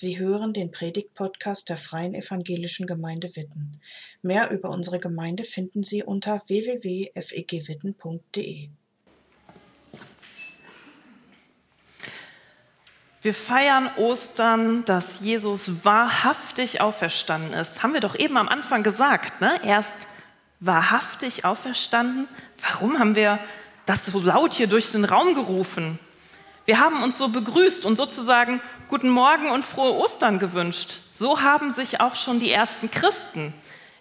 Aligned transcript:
Sie 0.00 0.16
hören 0.16 0.52
den 0.52 0.70
Predigt-Podcast 0.70 1.68
der 1.68 1.76
Freien 1.76 2.14
Evangelischen 2.14 2.86
Gemeinde 2.86 3.34
Witten. 3.34 3.80
Mehr 4.22 4.52
über 4.52 4.70
unsere 4.70 5.00
Gemeinde 5.00 5.42
finden 5.42 5.82
Sie 5.82 6.04
unter 6.04 6.40
www.fegwitten.de. 6.46 8.68
Wir 13.22 13.34
feiern 13.34 13.90
Ostern, 13.96 14.84
dass 14.84 15.18
Jesus 15.18 15.84
wahrhaftig 15.84 16.80
auferstanden 16.80 17.54
ist. 17.54 17.82
Haben 17.82 17.94
wir 17.94 18.00
doch 18.00 18.16
eben 18.16 18.36
am 18.36 18.46
Anfang 18.46 18.84
gesagt, 18.84 19.40
ne? 19.40 19.58
Erst 19.64 19.96
wahrhaftig 20.60 21.44
auferstanden. 21.44 22.28
Warum 22.62 23.00
haben 23.00 23.16
wir 23.16 23.40
das 23.84 24.06
so 24.06 24.20
laut 24.20 24.54
hier 24.54 24.68
durch 24.68 24.92
den 24.92 25.04
Raum 25.04 25.34
gerufen? 25.34 25.98
Wir 26.68 26.80
haben 26.80 27.02
uns 27.02 27.16
so 27.16 27.30
begrüßt 27.30 27.86
und 27.86 27.96
sozusagen 27.96 28.60
guten 28.88 29.08
Morgen 29.08 29.48
und 29.48 29.64
frohe 29.64 29.94
Ostern 29.94 30.38
gewünscht. 30.38 30.98
So 31.14 31.40
haben 31.40 31.70
sich 31.70 32.02
auch 32.02 32.14
schon 32.14 32.40
die 32.40 32.52
ersten 32.52 32.90
Christen, 32.90 33.54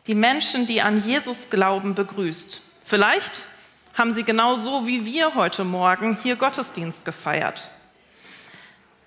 die 0.05 0.15
Menschen, 0.15 0.67
die 0.67 0.81
an 0.81 1.01
Jesus 1.01 1.49
glauben, 1.49 1.95
begrüßt. 1.95 2.59
Vielleicht 2.83 3.45
haben 3.93 4.11
sie 4.11 4.25
genauso 4.25 4.85
wie 4.85 5.05
wir 5.05 5.33
heute 5.35 5.63
Morgen 5.63 6.17
hier 6.21 6.35
Gottesdienst 6.35 7.05
gefeiert. 7.05 7.69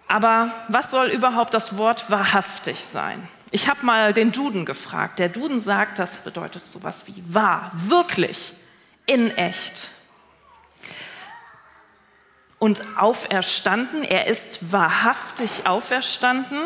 Aber 0.08 0.54
was 0.68 0.90
soll 0.90 1.08
überhaupt 1.08 1.52
das 1.52 1.76
Wort 1.76 2.10
wahrhaftig 2.10 2.82
sein? 2.86 3.28
Ich 3.50 3.68
habe 3.68 3.84
mal 3.84 4.14
den 4.14 4.32
Duden 4.32 4.64
gefragt. 4.64 5.18
Der 5.18 5.28
Duden 5.28 5.60
sagt, 5.60 5.98
das 5.98 6.16
bedeutet 6.16 6.66
sowas 6.66 7.04
wie 7.08 7.22
wahr, 7.26 7.70
wirklich, 7.74 8.54
in 9.04 9.30
echt 9.36 9.92
und 12.60 12.82
auferstanden. 12.96 14.04
Er 14.04 14.28
ist 14.28 14.70
wahrhaftig 14.70 15.66
auferstanden. 15.66 16.60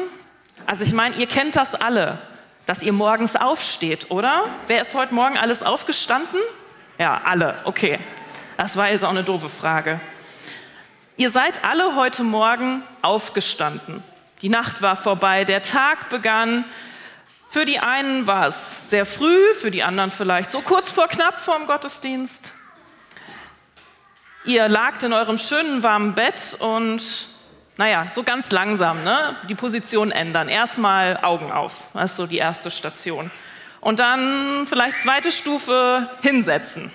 Also 0.66 0.82
ich 0.82 0.92
meine, 0.92 1.14
ihr 1.14 1.26
kennt 1.26 1.56
das 1.56 1.74
alle, 1.74 2.18
dass 2.66 2.82
ihr 2.82 2.92
morgens 2.92 3.36
aufsteht, 3.36 4.10
oder? 4.10 4.44
Wer 4.66 4.82
ist 4.82 4.94
heute 4.94 5.14
Morgen 5.14 5.38
alles 5.38 5.62
aufgestanden? 5.62 6.40
Ja, 6.98 7.22
alle, 7.24 7.56
okay. 7.64 7.98
Das 8.58 8.76
war 8.76 8.90
jetzt 8.90 9.04
auch 9.04 9.10
eine 9.10 9.24
doofe 9.24 9.48
Frage. 9.48 10.00
Ihr 11.16 11.30
seid 11.30 11.64
alle 11.64 11.94
heute 11.94 12.24
Morgen 12.24 12.82
aufgestanden. 13.00 14.02
Die 14.42 14.48
Nacht 14.48 14.82
war 14.82 14.96
vorbei, 14.96 15.44
der 15.44 15.62
Tag 15.62 16.08
begann. 16.08 16.64
Für 17.48 17.64
die 17.64 17.78
einen 17.78 18.26
war 18.26 18.48
es 18.48 18.90
sehr 18.90 19.06
früh, 19.06 19.54
für 19.54 19.70
die 19.70 19.84
anderen 19.84 20.10
vielleicht 20.10 20.50
so 20.50 20.60
kurz 20.60 20.90
vor 20.90 21.06
knapp 21.06 21.40
vorm 21.40 21.66
Gottesdienst. 21.66 22.52
Ihr 24.46 24.68
lagt 24.68 25.02
in 25.02 25.14
eurem 25.14 25.38
schönen 25.38 25.82
warmen 25.82 26.14
Bett 26.14 26.54
und, 26.58 27.28
naja, 27.78 28.08
so 28.12 28.22
ganz 28.22 28.50
langsam, 28.50 29.02
ne? 29.02 29.36
die 29.48 29.54
Position 29.54 30.10
ändern. 30.10 30.50
Erstmal 30.50 31.18
Augen 31.22 31.50
auf, 31.50 31.84
das 31.94 32.10
ist 32.10 32.16
so 32.18 32.26
die 32.26 32.36
erste 32.36 32.70
Station. 32.70 33.30
Und 33.80 34.00
dann 34.00 34.66
vielleicht 34.66 34.98
zweite 34.98 35.32
Stufe 35.32 36.10
hinsetzen. 36.20 36.92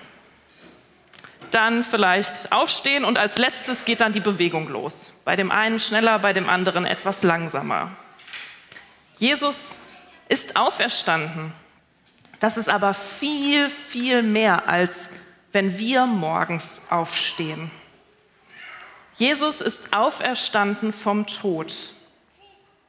Dann 1.50 1.82
vielleicht 1.82 2.52
aufstehen 2.52 3.04
und 3.04 3.18
als 3.18 3.36
letztes 3.36 3.84
geht 3.84 4.00
dann 4.00 4.12
die 4.12 4.20
Bewegung 4.20 4.68
los. 4.68 5.12
Bei 5.24 5.34
dem 5.34 5.50
einen 5.50 5.80
schneller, 5.80 6.20
bei 6.20 6.32
dem 6.32 6.48
anderen 6.48 6.86
etwas 6.86 7.24
langsamer. 7.24 7.90
Jesus 9.18 9.76
ist 10.28 10.54
auferstanden. 10.54 11.52
Das 12.38 12.56
ist 12.56 12.68
aber 12.68 12.94
viel, 12.94 13.68
viel 13.68 14.22
mehr 14.22 14.68
als 14.68 15.08
wenn 15.52 15.78
wir 15.78 16.06
morgens 16.06 16.82
aufstehen. 16.90 17.70
Jesus 19.16 19.60
ist 19.60 19.92
auferstanden 19.92 20.92
vom 20.92 21.26
Tod. 21.26 21.74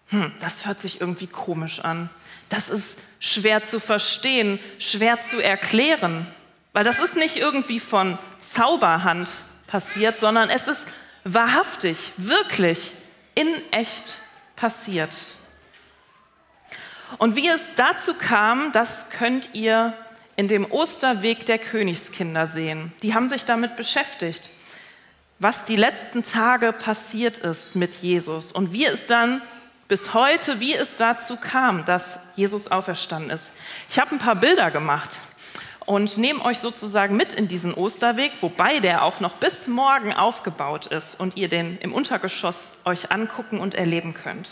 Hm, 0.10 0.32
das 0.40 0.66
hört 0.66 0.82
sich 0.82 1.02
irgendwie 1.02 1.28
komisch 1.28 1.80
an. 1.80 2.10
Das 2.50 2.70
ist 2.70 2.98
schwer 3.20 3.64
zu 3.64 3.80
verstehen, 3.80 4.60
schwer 4.78 5.22
zu 5.22 5.42
erklären, 5.42 6.28
weil 6.74 6.84
das 6.84 7.00
ist 7.00 7.16
nicht 7.16 7.38
irgendwie 7.38 7.80
von 7.80 8.18
Zauberhand 8.40 9.30
passiert, 9.68 10.20
sondern 10.20 10.50
es 10.50 10.68
ist 10.68 10.86
wahrhaftig, 11.24 11.98
wirklich, 12.18 12.92
in 13.36 13.48
echt 13.72 14.22
passiert. 14.56 15.16
Und 17.18 17.36
wie 17.36 17.48
es 17.48 17.62
dazu 17.76 18.14
kam, 18.14 18.72
das 18.72 19.10
könnt 19.10 19.50
ihr 19.54 19.94
in 20.42 20.48
dem 20.48 20.72
Osterweg 20.72 21.46
der 21.46 21.60
Königskinder 21.60 22.48
sehen. 22.48 22.92
Die 23.04 23.14
haben 23.14 23.30
sich 23.30 23.46
damit 23.46 23.76
beschäftigt, 23.76 24.50
was 25.38 25.66
die 25.66 25.76
letzten 25.76 26.24
Tage 26.24 26.74
passiert 26.74 27.38
ist 27.38 27.76
mit 27.76 27.94
Jesus 27.94 28.52
und 28.52 28.74
wie 28.74 28.88
es 28.88 29.06
dann 29.06 29.44
bis 29.88 30.16
heute, 30.16 30.60
wie 30.60 30.74
es 30.74 30.96
dazu 30.96 31.36
kam, 31.36 31.86
dass 31.86 32.18
Jesus 32.34 32.72
auferstanden 32.72 33.30
ist. 33.30 33.52
Ich 33.88 34.00
habe 34.00 34.16
ein 34.16 34.18
paar 34.18 34.36
Bilder 34.36 34.72
gemacht 34.72 35.12
und 35.86 36.18
nehme 36.18 36.44
euch 36.44 36.58
sozusagen 36.58 37.16
mit 37.16 37.36
in 37.36 37.48
diesen 37.48 37.76
Osterweg, 37.76 38.32
wobei 38.42 38.80
der 38.80 39.04
auch 39.04 39.20
noch 39.20 39.36
bis 39.36 39.68
morgen 39.68 40.12
aufgebaut 40.12 40.88
ist 40.88 41.20
und 41.20 41.38
ihr 41.38 41.50
den 41.50 41.78
im 41.78 41.94
Untergeschoss 41.94 42.72
euch 42.86 43.12
angucken 43.12 43.60
und 43.60 43.76
erleben 43.76 44.16
könnt. 44.16 44.50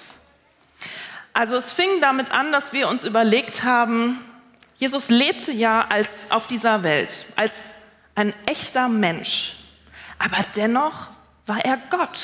Also 1.33 1.55
es 1.55 1.72
fing 1.72 1.89
damit 1.99 2.31
an, 2.31 2.51
dass 2.51 2.73
wir 2.73 2.89
uns 2.89 3.03
überlegt 3.03 3.63
haben, 3.63 4.23
Jesus 4.79 5.09
lebte 5.09 5.51
ja 5.51 5.85
als 5.90 6.28
auf 6.29 6.47
dieser 6.47 6.84
Welt 6.84 7.25
als 7.35 7.53
ein 8.16 8.34
echter 8.45 8.88
Mensch, 8.88 9.57
aber 10.17 10.38
dennoch 10.56 11.07
war 11.45 11.63
er 11.66 11.78
Gott, 11.90 12.19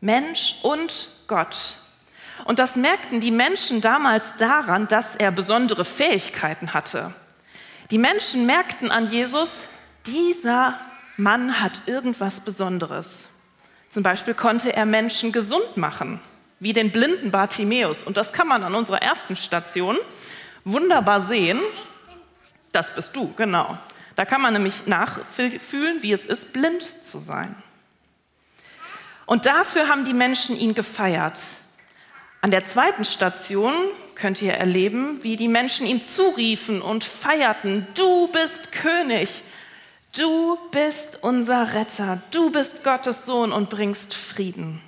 Mensch 0.00 0.56
und 0.62 1.10
Gott. 1.26 1.76
Und 2.44 2.58
das 2.58 2.76
merkten 2.76 3.20
die 3.20 3.30
Menschen 3.30 3.82
damals 3.82 4.36
daran, 4.36 4.88
dass 4.88 5.16
er 5.16 5.30
besondere 5.30 5.84
Fähigkeiten 5.84 6.72
hatte. 6.72 7.12
Die 7.90 7.98
Menschen 7.98 8.46
merkten 8.46 8.90
an 8.90 9.10
Jesus, 9.10 9.66
dieser 10.06 10.80
Mann 11.18 11.60
hat 11.60 11.82
irgendwas 11.84 12.40
Besonderes. 12.40 13.28
Zum 13.90 14.02
Beispiel 14.02 14.34
konnte 14.34 14.74
er 14.74 14.86
Menschen 14.86 15.30
gesund 15.30 15.76
machen, 15.76 16.20
wie 16.58 16.72
den 16.72 16.90
blinden 16.90 17.30
Bartimäus. 17.30 18.02
Und 18.02 18.16
das 18.16 18.32
kann 18.32 18.48
man 18.48 18.62
an 18.62 18.74
unserer 18.74 19.02
ersten 19.02 19.36
Station 19.36 19.98
wunderbar 20.66 21.20
sehen. 21.20 21.58
Das 22.72 22.94
bist 22.94 23.16
du, 23.16 23.32
genau. 23.32 23.78
Da 24.16 24.26
kann 24.26 24.42
man 24.42 24.52
nämlich 24.52 24.86
nachfühlen, 24.86 26.02
wie 26.02 26.12
es 26.12 26.26
ist, 26.26 26.52
blind 26.52 26.82
zu 27.02 27.18
sein. 27.18 27.54
Und 29.24 29.46
dafür 29.46 29.88
haben 29.88 30.04
die 30.04 30.14
Menschen 30.14 30.58
ihn 30.58 30.74
gefeiert. 30.74 31.40
An 32.40 32.50
der 32.50 32.64
zweiten 32.64 33.04
Station 33.04 33.74
könnt 34.14 34.40
ihr 34.40 34.54
erleben, 34.54 35.22
wie 35.22 35.36
die 35.36 35.48
Menschen 35.48 35.86
ihm 35.86 36.00
zuriefen 36.00 36.80
und 36.80 37.04
feierten, 37.04 37.86
du 37.94 38.28
bist 38.28 38.72
König, 38.72 39.42
du 40.16 40.58
bist 40.70 41.18
unser 41.22 41.74
Retter, 41.74 42.22
du 42.30 42.50
bist 42.50 42.84
Gottes 42.84 43.26
Sohn 43.26 43.52
und 43.52 43.68
bringst 43.68 44.14
Frieden. 44.14 44.80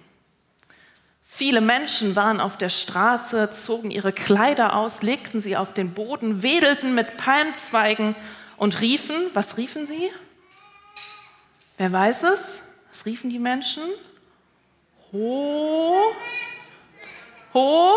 Viele 1.39 1.61
Menschen 1.61 2.17
waren 2.17 2.41
auf 2.41 2.57
der 2.57 2.69
Straße, 2.69 3.51
zogen 3.51 3.93
ihre 3.93 4.13
Kleider 4.13 4.75
aus, 4.75 5.03
legten 5.03 5.41
sie 5.41 5.57
auf 5.57 5.73
den 5.73 5.95
Boden, 5.95 6.43
wedelten 6.43 6.97
mit 6.97 7.17
Palmzweigen 7.17 8.17
und 8.57 8.81
riefen, 8.81 9.31
was 9.35 9.57
riefen 9.57 9.87
sie? 9.87 10.11
Wer 11.77 11.93
weiß 11.93 12.25
es? 12.25 12.65
Was 12.91 13.07
riefen 13.07 13.31
die 13.31 13.39
Menschen? 13.39 13.85
Ho, 15.13 16.13
ho. 17.55 17.93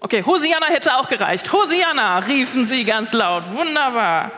Okay, 0.00 0.24
Hosianna 0.24 0.66
hätte 0.68 0.96
auch 0.96 1.10
gereicht. 1.10 1.52
Hosianna 1.52 2.20
riefen 2.20 2.66
sie 2.66 2.86
ganz 2.86 3.12
laut. 3.12 3.44
Wunderbar. 3.52 4.32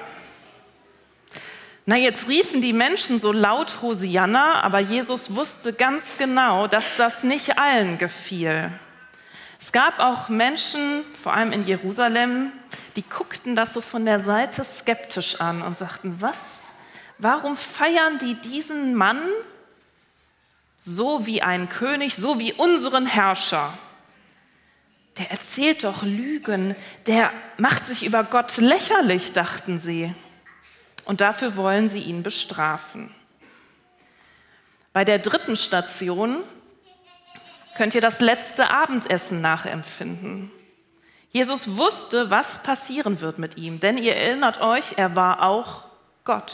Na, 1.89 1.97
jetzt 1.97 2.29
riefen 2.29 2.61
die 2.61 2.75
Menschen 2.75 3.19
so 3.19 3.33
laut 3.33 3.81
Hosianna, 3.81 4.61
aber 4.63 4.79
Jesus 4.79 5.35
wusste 5.35 5.73
ganz 5.73 6.05
genau, 6.19 6.67
dass 6.67 6.97
das 6.97 7.25
nicht 7.25 7.59
allen 7.59 7.97
gefiel. 7.97 8.71
Es 9.59 9.73
gab 9.73 9.99
auch 9.99 10.29
Menschen, 10.29 11.03
vor 11.19 11.33
allem 11.33 11.51
in 11.51 11.65
Jerusalem, 11.65 12.53
die 12.95 13.05
guckten 13.09 13.57
das 13.57 13.73
so 13.73 13.81
von 13.81 14.05
der 14.05 14.21
Seite 14.21 14.65
skeptisch 14.65 15.41
an 15.41 15.63
und 15.63 15.79
sagten, 15.79 16.21
was? 16.21 16.73
Warum 17.17 17.57
feiern 17.57 18.19
die 18.19 18.35
diesen 18.35 18.95
Mann 18.95 19.23
so 20.81 21.25
wie 21.25 21.41
einen 21.41 21.71
König, 21.71 22.17
so 22.17 22.39
wie 22.39 22.53
unseren 22.53 23.07
Herrscher? 23.07 23.73
Der 25.17 25.31
erzählt 25.31 25.85
doch 25.85 26.03
Lügen, 26.03 26.77
der 27.07 27.33
macht 27.57 27.87
sich 27.87 28.05
über 28.05 28.25
Gott 28.25 28.59
lächerlich, 28.59 29.33
dachten 29.33 29.79
sie 29.79 30.15
und 31.09 31.23
dafür 31.23 31.57
wollen 31.57 31.89
sie 31.89 32.01
ihn 32.01 32.23
bestrafen. 32.23 33.15
Bei 34.93 35.07
der 35.07 35.19
dritten 35.19 35.57
Station 35.57 36.43
könnt 37.79 37.95
ihr 37.95 38.03
das 38.03 38.21
letzte 38.21 38.71
Abendessen 38.71 39.41
nachempfinden. 39.41 40.51
Jesus 41.31 41.79
wusste, 41.79 42.29
was 42.29 42.63
passieren 42.63 43.23
wird 43.23 43.39
mit 43.39 43.57
ihm, 43.57 43.81
denn 43.81 43.97
ihr 43.97 44.17
erinnert 44.17 44.61
euch, 44.61 44.99
er 44.99 45.17
war 45.17 45.43
auch 45.43 45.85
Gott. 46.25 46.53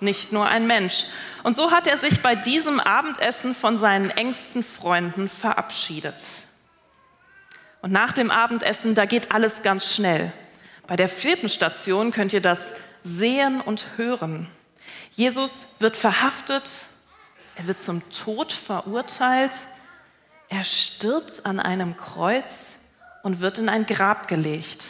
nicht 0.00 0.32
nur 0.32 0.48
ein 0.48 0.66
Mensch. 0.66 1.04
Und 1.44 1.54
so 1.54 1.70
hat 1.70 1.86
er 1.86 1.96
sich 1.96 2.22
bei 2.22 2.34
diesem 2.34 2.80
Abendessen 2.80 3.54
von 3.54 3.78
seinen 3.78 4.10
engsten 4.10 4.64
Freunden 4.64 5.28
verabschiedet. 5.28 6.16
Und 7.82 7.92
nach 7.92 8.10
dem 8.10 8.32
Abendessen, 8.32 8.96
da 8.96 9.04
geht 9.04 9.30
alles 9.30 9.62
ganz 9.62 9.94
schnell. 9.94 10.32
Bei 10.88 10.96
der 10.96 11.08
vierten 11.08 11.48
Station 11.48 12.10
könnt 12.10 12.32
ihr 12.32 12.40
das 12.40 12.72
sehen 13.02 13.60
und 13.60 13.86
hören. 13.96 14.48
Jesus 15.12 15.66
wird 15.78 15.96
verhaftet, 15.96 16.86
er 17.54 17.66
wird 17.66 17.80
zum 17.80 18.08
Tod 18.10 18.52
verurteilt, 18.52 19.52
er 20.48 20.64
stirbt 20.64 21.46
an 21.46 21.60
einem 21.60 21.96
Kreuz 21.96 22.76
und 23.22 23.40
wird 23.40 23.58
in 23.58 23.68
ein 23.68 23.86
Grab 23.86 24.28
gelegt. 24.28 24.82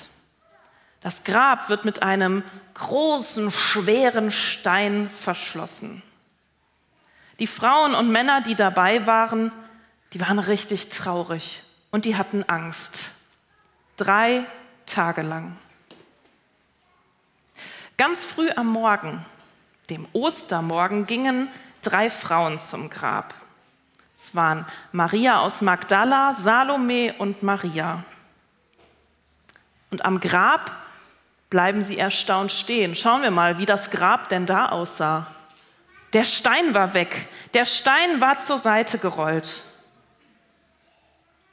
Das 1.00 1.24
Grab 1.24 1.68
wird 1.68 1.84
mit 1.84 2.02
einem 2.02 2.44
großen, 2.74 3.50
schweren 3.50 4.30
Stein 4.30 5.10
verschlossen. 5.10 6.02
Die 7.38 7.46
Frauen 7.46 7.94
und 7.94 8.10
Männer, 8.10 8.40
die 8.40 8.54
dabei 8.54 9.06
waren, 9.06 9.50
die 10.12 10.20
waren 10.20 10.38
richtig 10.38 10.90
traurig 10.90 11.62
und 11.90 12.04
die 12.04 12.16
hatten 12.16 12.44
Angst. 12.44 13.12
Drei 13.96 14.44
Tage 14.86 15.22
lang. 15.22 15.56
Ganz 18.02 18.24
früh 18.24 18.50
am 18.56 18.66
Morgen, 18.66 19.24
dem 19.88 20.08
Ostermorgen, 20.12 21.06
gingen 21.06 21.46
drei 21.82 22.10
Frauen 22.10 22.58
zum 22.58 22.90
Grab. 22.90 23.32
Es 24.16 24.34
waren 24.34 24.66
Maria 24.90 25.38
aus 25.38 25.60
Magdala, 25.60 26.34
Salome 26.34 27.14
und 27.18 27.44
Maria. 27.44 28.02
Und 29.92 30.04
am 30.04 30.18
Grab 30.18 30.72
bleiben 31.48 31.80
sie 31.80 31.96
erstaunt 31.96 32.50
stehen. 32.50 32.96
Schauen 32.96 33.22
wir 33.22 33.30
mal, 33.30 33.58
wie 33.58 33.66
das 33.66 33.88
Grab 33.92 34.28
denn 34.30 34.46
da 34.46 34.70
aussah. 34.70 35.28
Der 36.12 36.24
Stein 36.24 36.74
war 36.74 36.94
weg. 36.94 37.28
Der 37.54 37.64
Stein 37.64 38.20
war 38.20 38.36
zur 38.40 38.58
Seite 38.58 38.98
gerollt. 38.98 39.62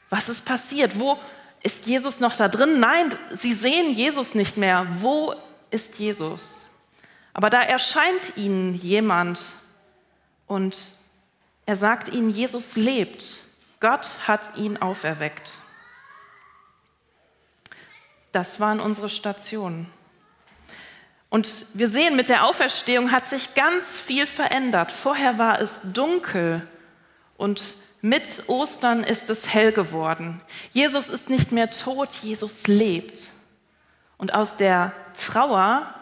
Was 0.10 0.30
ist 0.30 0.46
passiert? 0.46 1.00
Wo 1.00 1.20
ist 1.62 1.86
Jesus 1.86 2.20
noch 2.20 2.36
da 2.36 2.48
drin? 2.48 2.80
Nein, 2.80 3.14
sie 3.30 3.54
sehen 3.54 3.92
Jesus 3.92 4.34
nicht 4.34 4.58
mehr. 4.58 4.88
Wo 4.90 5.36
ist 5.72 6.00
Jesus? 6.00 6.66
Aber 7.34 7.50
da 7.50 7.62
erscheint 7.62 8.38
ihnen 8.38 8.74
jemand 8.74 9.54
und 10.48 10.96
er 11.66 11.76
sagt 11.76 12.10
ihnen, 12.10 12.30
Jesus 12.30 12.76
lebt. 12.76 13.40
Gott 13.80 14.28
hat 14.28 14.58
ihn 14.58 14.78
auferweckt. 14.78 15.54
Das 18.32 18.60
waren 18.60 18.80
unsere 18.80 19.10
Stationen. 19.10 19.88
Und 21.30 21.68
wir 21.74 21.88
sehen, 21.88 22.16
mit 22.16 22.28
der 22.28 22.46
Auferstehung 22.46 23.12
hat 23.12 23.28
sich 23.28 23.54
ganz 23.54 24.00
viel 24.00 24.26
verändert. 24.26 24.92
Vorher 24.92 25.38
war 25.38 25.62
es 25.62 25.82
dunkel 25.84 26.68
und 27.38 27.76
mit 28.02 28.44
Ostern 28.48 29.04
ist 29.04 29.30
es 29.30 29.54
hell 29.54 29.72
geworden. 29.72 30.42
Jesus 30.72 31.10
ist 31.10 31.30
nicht 31.30 31.52
mehr 31.52 31.70
tot, 31.70 32.14
Jesus 32.14 32.68
lebt. 32.68 33.32
Und 34.18 34.34
aus 34.34 34.58
der 34.58 34.94
Trauer 35.20 35.94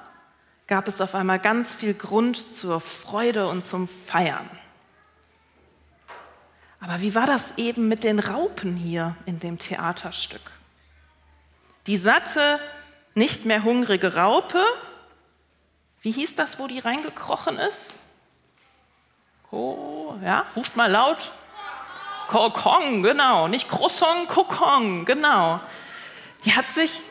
gab 0.67 0.87
es 0.87 1.01
auf 1.01 1.15
einmal 1.15 1.39
ganz 1.39 1.75
viel 1.75 1.93
Grund 1.93 2.51
zur 2.51 2.79
Freude 2.79 3.47
und 3.47 3.63
zum 3.63 3.87
Feiern. 3.87 4.49
Aber 6.79 7.01
wie 7.01 7.15
war 7.15 7.25
das 7.25 7.57
eben 7.57 7.87
mit 7.87 8.03
den 8.03 8.19
Raupen 8.19 8.75
hier 8.75 9.15
in 9.25 9.39
dem 9.39 9.57
Theaterstück? 9.57 10.51
Die 11.87 11.97
satte, 11.97 12.59
nicht 13.15 13.45
mehr 13.45 13.63
hungrige 13.63 14.15
Raupe, 14.15 14.63
wie 16.01 16.11
hieß 16.11 16.35
das, 16.35 16.59
wo 16.59 16.67
die 16.67 16.79
reingekrochen 16.79 17.57
ist? 17.57 17.93
Oh, 19.49 20.13
ja, 20.21 20.45
ruft 20.55 20.75
mal 20.75 20.91
laut. 20.91 21.31
Kokong, 22.27 23.01
genau, 23.01 23.47
nicht 23.47 23.69
Croissant, 23.69 24.27
Kokong, 24.27 25.05
genau. 25.05 25.59
Die 26.45 26.53
hat 26.53 26.69
sich 26.69 27.01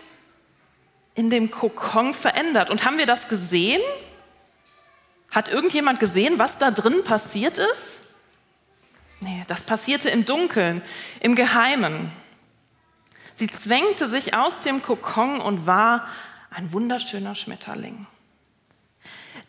in 1.17 1.31
dem 1.31 1.51
Kokon 1.51 2.15
verändert. 2.15 2.71
Und 2.71 2.85
haben 2.85 2.99
wir 2.99 3.07
das 3.07 3.27
gesehen? 3.27 3.83
Hat 5.31 5.49
irgendjemand 5.49 5.99
gesehen, 5.99 6.39
was 6.39 6.59
da 6.59 6.71
drin 6.71 7.03
passiert 7.03 7.59
ist? 7.59 8.01
Nee, 9.21 9.43
das 9.49 9.63
passierte 9.63 10.11
im 10.11 10.25
Dunkeln, 10.25 10.83
im 11.21 11.35
Geheimen. 11.35 12.13
Sie 13.35 13.49
zwängte 13.49 14.09
sich 14.09 14.37
aus 14.37 14.61
dem 14.61 14.83
Kokon 14.83 15.41
und 15.41 15.67
war 15.67 16.07
ein 16.51 16.73
wunderschöner 16.73 17.35
Schmetterling. 17.35 18.07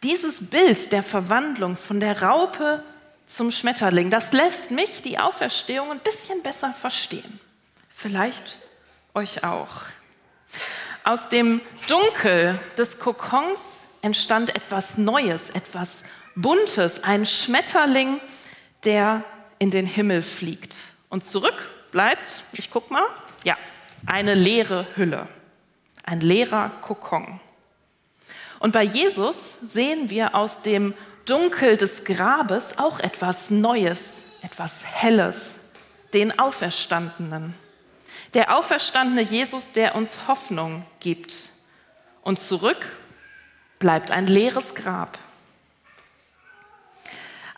Dieses 0.03 0.45
Bild 0.45 0.91
der 0.91 1.03
Verwandlung 1.03 1.75
von 1.75 1.99
der 1.99 2.21
Raupe 2.21 2.83
zum 3.27 3.51
Schmetterling, 3.51 4.09
das 4.09 4.31
lässt 4.31 4.71
mich 4.71 5.01
die 5.01 5.19
Auferstehung 5.19 5.91
ein 5.91 5.99
bisschen 5.99 6.41
besser 6.43 6.71
verstehen. 6.73 7.39
Vielleicht 7.89 8.59
euch 9.13 9.43
auch. 9.43 9.81
Aus 11.07 11.29
dem 11.29 11.61
Dunkel 11.87 12.59
des 12.77 12.99
Kokons 12.99 13.87
entstand 14.01 14.53
etwas 14.53 14.97
Neues, 14.97 15.49
etwas 15.51 16.03
Buntes, 16.35 17.01
ein 17.01 17.25
Schmetterling, 17.25 18.19
der 18.83 19.23
in 19.57 19.71
den 19.71 19.85
Himmel 19.85 20.21
fliegt. 20.21 20.75
Und 21.07 21.23
zurück 21.23 21.71
bleibt, 21.93 22.43
ich 22.51 22.69
guck 22.69 22.91
mal, 22.91 23.05
ja, 23.45 23.55
eine 24.05 24.33
leere 24.33 24.85
Hülle, 24.97 25.29
ein 26.03 26.19
leerer 26.19 26.71
Kokon. 26.81 27.39
Und 28.59 28.73
bei 28.73 28.83
Jesus 28.83 29.59
sehen 29.61 30.09
wir 30.09 30.35
aus 30.35 30.61
dem 30.61 30.93
Dunkel 31.23 31.77
des 31.77 32.03
Grabes 32.03 32.79
auch 32.79 32.99
etwas 32.99 33.49
Neues, 33.49 34.25
etwas 34.41 34.83
Helles, 34.83 35.61
den 36.13 36.37
Auferstandenen. 36.37 37.55
Der 38.33 38.55
auferstandene 38.55 39.21
Jesus, 39.21 39.71
der 39.71 39.95
uns 39.95 40.27
Hoffnung 40.27 40.85
gibt. 40.99 41.49
Und 42.21 42.39
zurück 42.39 42.97
bleibt 43.79 44.11
ein 44.11 44.27
leeres 44.27 44.75
Grab. 44.75 45.17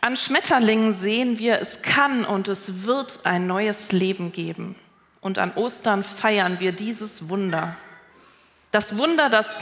An 0.00 0.16
Schmetterlingen 0.16 0.94
sehen 0.94 1.38
wir, 1.38 1.60
es 1.60 1.82
kann 1.82 2.24
und 2.24 2.48
es 2.48 2.84
wird 2.84 3.20
ein 3.24 3.46
neues 3.46 3.92
Leben 3.92 4.32
geben. 4.32 4.76
Und 5.20 5.38
an 5.38 5.52
Ostern 5.54 6.02
feiern 6.02 6.60
wir 6.60 6.72
dieses 6.72 7.28
Wunder. 7.28 7.76
Das 8.70 8.96
Wunder, 8.96 9.28
dass 9.28 9.58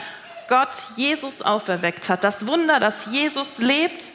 Gott 0.49 0.76
Jesus 0.96 1.43
auferweckt 1.43 2.08
hat. 2.08 2.22
Das 2.22 2.46
Wunder, 2.46 2.78
dass 2.78 3.06
Jesus 3.06 3.58
lebt. 3.58 4.12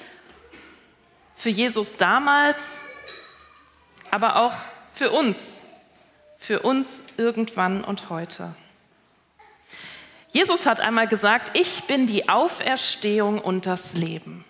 Für 1.35 1.49
Jesus 1.49 1.97
damals, 1.97 2.79
aber 4.11 4.37
auch 4.37 4.53
für 4.93 5.11
uns. 5.11 5.65
Für 6.45 6.59
uns 6.59 7.05
irgendwann 7.15 7.85
und 7.85 8.09
heute. 8.09 8.53
Jesus 10.27 10.65
hat 10.65 10.81
einmal 10.81 11.07
gesagt, 11.07 11.57
ich 11.57 11.85
bin 11.85 12.05
die 12.05 12.27
Auferstehung 12.27 13.39
und 13.39 13.65
das 13.65 13.93
Leben. 13.93 14.43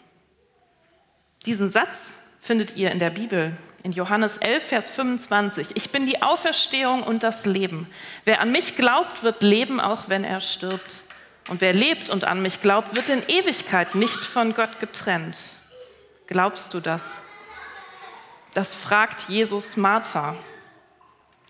Diesen 1.45 1.69
Satz 1.69 2.13
findet 2.41 2.75
ihr 2.75 2.89
in 2.89 2.97
der 2.97 3.11
Bibel 3.11 3.55
in 3.83 3.91
Johannes 3.91 4.39
11, 4.39 4.67
Vers 4.67 4.89
25. 4.89 5.75
Ich 5.75 5.91
bin 5.91 6.07
die 6.07 6.23
Auferstehung 6.23 7.03
und 7.03 7.21
das 7.21 7.45
Leben. 7.45 7.87
Wer 8.25 8.41
an 8.41 8.51
mich 8.51 8.75
glaubt, 8.75 9.21
wird 9.21 9.43
leben, 9.43 9.79
auch 9.79 10.09
wenn 10.09 10.23
er 10.23 10.41
stirbt. 10.41 11.03
Und 11.47 11.61
wer 11.61 11.73
lebt 11.73 12.09
und 12.09 12.23
an 12.23 12.41
mich 12.41 12.59
glaubt, 12.63 12.95
wird 12.95 13.09
in 13.09 13.21
Ewigkeit 13.27 13.93
nicht 13.93 14.17
von 14.17 14.55
Gott 14.55 14.79
getrennt. 14.79 15.37
Glaubst 16.25 16.73
du 16.73 16.79
das? 16.79 17.03
Das 18.55 18.73
fragt 18.73 19.29
Jesus 19.29 19.77
Martha. 19.77 20.35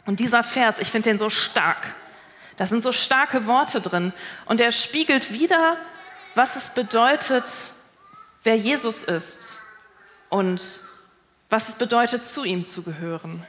Und 0.05 0.19
dieser 0.19 0.43
Vers, 0.43 0.79
ich 0.79 0.89
finde 0.89 1.09
den 1.09 1.19
so 1.19 1.29
stark. 1.29 1.95
Da 2.57 2.65
sind 2.65 2.83
so 2.83 2.91
starke 2.91 3.47
Worte 3.47 3.81
drin. 3.81 4.13
Und 4.45 4.59
er 4.61 4.71
spiegelt 4.71 5.31
wieder, 5.31 5.77
was 6.35 6.55
es 6.55 6.69
bedeutet, 6.69 7.45
wer 8.43 8.55
Jesus 8.55 9.03
ist 9.03 9.61
und 10.29 10.81
was 11.49 11.69
es 11.69 11.75
bedeutet, 11.75 12.25
zu 12.25 12.43
ihm 12.43 12.65
zu 12.65 12.83
gehören. 12.83 13.45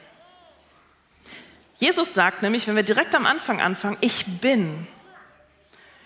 Jesus 1.75 2.13
sagt 2.13 2.41
nämlich, 2.41 2.67
wenn 2.67 2.75
wir 2.75 2.83
direkt 2.83 3.13
am 3.15 3.25
Anfang 3.25 3.59
anfangen, 3.61 3.97
ich 3.99 4.25
bin. 4.39 4.87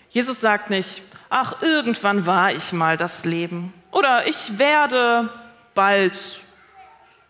Jesus 0.08 0.40
sagt 0.40 0.70
nicht, 0.70 1.02
ach, 1.28 1.62
irgendwann 1.62 2.26
war 2.26 2.52
ich 2.52 2.72
mal 2.72 2.96
das 2.96 3.24
Leben 3.24 3.72
oder 3.92 4.26
ich 4.26 4.58
werde 4.58 5.28
bald, 5.74 6.16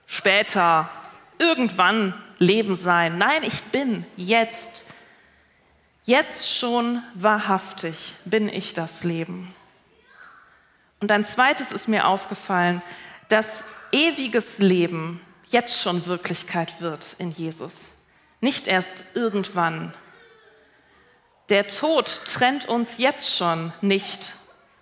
später, 0.07 0.89
irgendwann 1.39 2.15
Leben 2.41 2.75
sein. 2.75 3.19
Nein, 3.19 3.45
ich 3.45 3.63
bin 3.65 4.05
jetzt. 4.17 4.85
Jetzt 6.05 6.51
schon 6.57 7.03
wahrhaftig 7.15 8.17
bin 8.25 8.49
ich 8.49 8.75
das 8.75 9.05
Leben. 9.05 9.55
Und 10.99 11.13
ein 11.13 11.25
zweites 11.25 11.71
ist 11.71 11.87
mir 11.87 12.07
aufgefallen, 12.07 12.83
dass 13.29 13.63
ewiges 13.93 14.59
Leben 14.59 15.21
jetzt 15.47 15.81
schon 15.81 16.07
Wirklichkeit 16.07 16.81
wird 16.81 17.15
in 17.19 17.31
Jesus, 17.31 17.91
nicht 18.41 18.67
erst 18.67 19.05
irgendwann. 19.15 19.93
Der 21.51 21.69
Tod 21.69 22.23
trennt 22.25 22.67
uns 22.67 22.99
jetzt 22.99 23.37
schon 23.37 23.73
nicht 23.83 24.35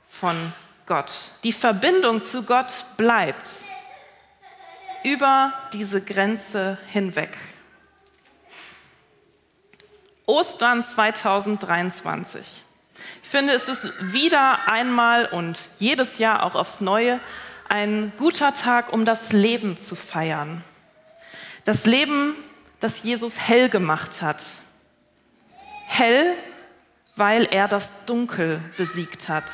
von 0.07 0.37
Gott. 0.87 1.33
Die 1.43 1.53
Verbindung 1.53 2.23
zu 2.23 2.45
Gott 2.45 2.85
bleibt 2.97 3.49
über 5.05 5.52
diese 5.73 6.00
Grenze 6.00 6.78
hinweg. 6.90 7.37
Ostern 10.26 10.85
2023. 10.85 12.64
Ich 13.23 13.28
finde, 13.28 13.55
es 13.55 13.69
ist 13.69 13.93
wieder 14.00 14.69
einmal 14.69 15.26
und 15.26 15.59
jedes 15.78 16.19
Jahr 16.19 16.43
auch 16.43 16.55
aufs 16.55 16.81
Neue 16.81 17.21
ein 17.69 18.12
guter 18.17 18.55
Tag, 18.55 18.93
um 18.93 19.05
das 19.05 19.33
Leben 19.33 19.76
zu 19.76 19.95
feiern. 19.95 20.64
Das 21.64 21.87
Leben, 21.87 22.35
das 22.81 23.02
Jesus 23.02 23.38
hell 23.38 23.69
gemacht 23.69 24.23
hat. 24.23 24.45
Hell, 25.87 26.35
weil 27.17 27.45
er 27.50 27.69
das 27.69 27.93
Dunkel 28.07 28.61
besiegt 28.76 29.28
hat. 29.28 29.50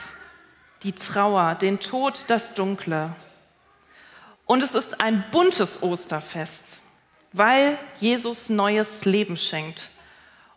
Die 0.83 0.93
Trauer, 0.93 1.55
den 1.55 1.81
Tod, 1.81 2.25
das 2.29 2.55
Dunkle. 2.55 3.15
Und 4.47 4.63
es 4.63 4.75
ist 4.75 5.01
ein 5.01 5.25
buntes 5.31 5.83
Osterfest, 5.83 6.79
weil 7.33 7.79
Jesus 8.01 8.49
neues 8.51 9.05
Leben 9.05 9.37
schenkt. 9.37 9.91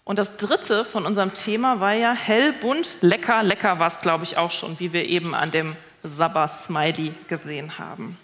Und 0.03 0.20
das 0.20 0.38
dritte 0.38 0.86
von 0.86 1.06
unserem 1.06 1.34
Thema 1.34 1.79
war 1.79 1.94
ja 1.94 2.13
hell, 2.13 2.53
bunt, 2.53 2.98
lecker. 3.01 3.44
Lecker 3.44 3.79
war 3.79 3.88
es, 3.88 4.00
glaube 4.00 4.24
ich, 4.24 4.38
auch 4.38 4.51
schon, 4.51 4.79
wie 4.79 4.94
wir 4.94 5.06
eben 5.06 5.36
an 5.36 5.51
dem 5.51 5.75
Sabba-Smiley 6.03 7.13
gesehen 7.27 7.77
haben. 7.77 8.17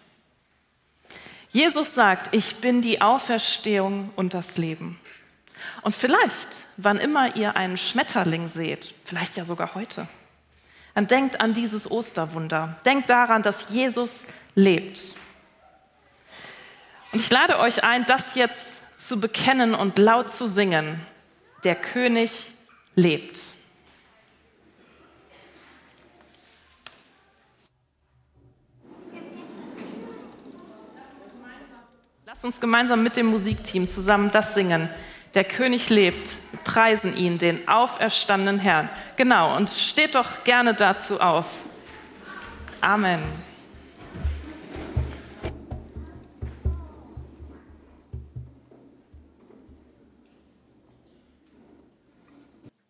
Jesus 1.50 1.94
sagt, 1.94 2.34
ich 2.34 2.56
bin 2.58 2.82
die 2.82 3.02
Auferstehung 3.02 4.10
und 4.16 4.34
das 4.34 4.58
Leben. 4.58 5.00
Und 5.82 5.94
vielleicht, 5.94 6.48
wann 6.78 6.98
immer 6.98 7.36
ihr 7.36 7.56
einen 7.56 7.78
Schmetterling 7.78 8.48
seht, 8.48 8.96
vielleicht 9.04 9.38
ja 9.38 9.46
sogar 9.46 9.76
heute, 9.76 10.08
dann 10.96 11.08
denkt 11.08 11.42
an 11.42 11.54
dieses 11.54 11.90
Osterwunder. 11.90 12.78
Denkt 12.86 13.10
daran, 13.10 13.44
dass 13.44 13.70
Jesus 13.70 14.26
lebt. 14.56 15.16
Und 17.14 17.20
ich 17.20 17.30
lade 17.30 17.60
euch 17.60 17.84
ein, 17.84 18.06
das 18.06 18.34
jetzt 18.34 18.82
zu 18.98 19.20
bekennen 19.20 19.76
und 19.76 20.00
laut 20.00 20.32
zu 20.32 20.48
singen. 20.48 21.00
Der 21.64 21.76
König 21.76 22.52
lebt. 22.96 23.40
Lasst 32.26 32.44
uns 32.44 32.60
gemeinsam 32.60 33.04
mit 33.04 33.16
dem 33.16 33.28
Musikteam 33.28 33.88
zusammen 33.88 34.32
das 34.32 34.56
singen. 34.56 34.90
Der 35.36 35.44
König 35.44 35.90
lebt. 35.90 36.32
Wir 36.52 36.60
preisen 36.64 37.16
ihn, 37.16 37.38
den 37.38 37.68
auferstandenen 37.68 38.60
Herrn. 38.60 38.90
Genau, 39.18 39.56
und 39.56 39.70
steht 39.70 40.16
doch 40.16 40.44
gerne 40.44 40.74
dazu 40.74 41.22
auf. 41.22 41.46
Amen. 42.82 43.22